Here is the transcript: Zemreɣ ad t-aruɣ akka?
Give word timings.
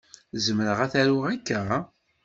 Zemreɣ 0.45 0.79
ad 0.85 0.91
t-aruɣ 0.91 1.23
akka? 1.33 1.61